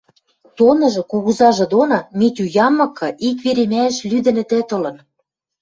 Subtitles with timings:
[0.57, 4.97] Тоныжы, кугузажы доны, Митю яммыкы, ик веремӓэш лӱдӹнӹтӓт ылын.